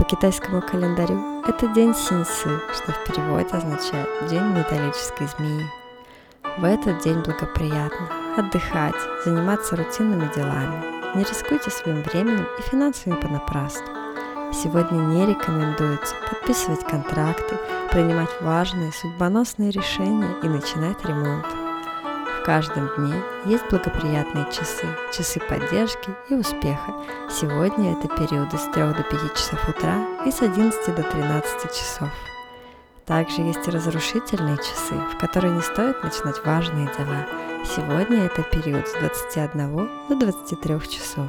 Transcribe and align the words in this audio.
По 0.00 0.06
китайскому 0.06 0.62
календарю 0.62 1.42
это 1.46 1.68
день 1.68 1.94
Синьсы, 1.94 2.48
что 2.72 2.92
в 2.92 3.04
переводе 3.04 3.48
означает 3.52 4.08
«день 4.30 4.44
металлической 4.44 5.28
змеи». 5.28 5.66
В 6.56 6.64
этот 6.64 7.00
день 7.00 7.18
благоприятно 7.18 8.08
отдыхать, 8.38 8.94
заниматься 9.26 9.76
рутинными 9.76 10.32
делами. 10.34 11.14
Не 11.14 11.22
рискуйте 11.22 11.70
своим 11.70 12.02
временем 12.02 12.46
и 12.58 12.62
финансами 12.62 13.20
понапрасну. 13.20 13.84
Сегодня 14.54 15.00
не 15.00 15.26
рекомендуется 15.26 16.14
подписывать 16.30 16.82
контракты, 16.86 17.58
принимать 17.92 18.30
важные 18.40 18.92
судьбоносные 18.92 19.70
решения 19.70 20.34
и 20.42 20.48
начинать 20.48 21.04
ремонт. 21.04 21.44
В 22.40 22.42
каждом 22.42 22.88
дне 22.96 23.22
есть 23.44 23.68
благоприятные 23.70 24.46
часы, 24.50 24.86
часы 25.12 25.40
поддержки 25.40 26.08
и 26.30 26.34
успеха. 26.34 26.94
Сегодня 27.30 27.92
это 27.92 28.08
периоды 28.08 28.56
с 28.56 28.64
3 28.72 28.94
до 28.94 29.02
5 29.02 29.34
часов 29.34 29.68
утра 29.68 30.02
и 30.24 30.30
с 30.30 30.40
11 30.40 30.94
до 30.94 31.02
13 31.02 31.70
часов. 31.70 32.08
Также 33.04 33.42
есть 33.42 33.68
и 33.68 33.70
разрушительные 33.70 34.56
часы, 34.56 34.94
в 35.12 35.18
которые 35.18 35.52
не 35.52 35.60
стоит 35.60 36.02
начинать 36.02 36.42
важные 36.42 36.90
дела. 36.96 37.26
Сегодня 37.66 38.24
это 38.24 38.42
период 38.42 38.88
с 38.88 38.92
21 38.94 39.90
до 40.08 40.16
23 40.16 40.80
часов. 40.88 41.28